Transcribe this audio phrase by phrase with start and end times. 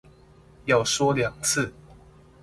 [0.65, 1.71] 要說兩次